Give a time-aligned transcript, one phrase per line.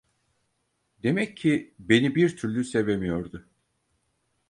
[1.03, 3.45] Demek ki beni bir türlü sevemiyordu.